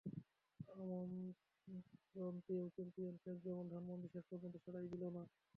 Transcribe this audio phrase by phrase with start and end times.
[0.73, 5.23] আমন্ত্রণ পেয়েও চ্যাম্পিয়ন শেখ জামাল ধানমন্ডি শেষ পর্যন্ত সাড়াই দিল না।